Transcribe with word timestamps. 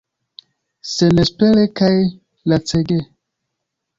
Senespere 0.91 1.67
kaj 1.81 1.91
lacege. 2.53 2.99